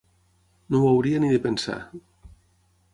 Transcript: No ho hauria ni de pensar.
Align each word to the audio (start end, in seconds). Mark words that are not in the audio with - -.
No 0.75 0.79
ho 0.85 0.89
hauria 0.93 1.21
ni 1.25 1.31
de 1.35 1.43
pensar. 1.47 1.79